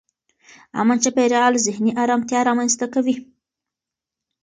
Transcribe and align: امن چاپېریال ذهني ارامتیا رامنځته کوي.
امن 0.81 0.97
چاپېریال 1.03 1.53
ذهني 1.65 1.91
ارامتیا 2.03 2.39
رامنځته 2.47 2.85
کوي. 2.93 3.15